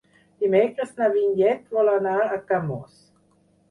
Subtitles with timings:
[0.43, 3.01] Dimecres na Vinyet vol anar a Camós.